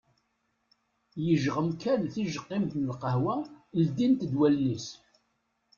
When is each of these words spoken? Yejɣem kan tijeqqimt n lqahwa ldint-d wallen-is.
Yejɣem 1.25 1.69
kan 1.81 2.01
tijeqqimt 2.13 2.71
n 2.77 2.87
lqahwa 2.91 3.35
ldint-d 3.83 4.31
wallen-is. 4.39 4.87